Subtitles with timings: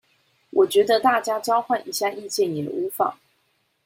[0.49, 3.19] 我覺得大家交換一下意見也無妨